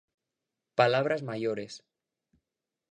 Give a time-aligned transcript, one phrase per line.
[0.79, 1.73] Palabras maiores.